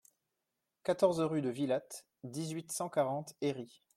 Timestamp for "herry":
3.39-3.83